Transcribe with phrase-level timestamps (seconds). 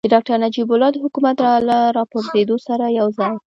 [0.05, 1.37] د ډاکتر نجیب الله د حکومت
[1.69, 3.33] له راپرځېدو سره یوځای.